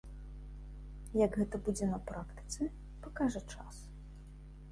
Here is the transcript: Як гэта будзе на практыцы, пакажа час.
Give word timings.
Як 1.25 1.35
гэта 1.41 1.59
будзе 1.67 1.85
на 1.91 1.99
практыцы, 2.09 2.61
пакажа 3.03 3.41
час. 3.53 3.75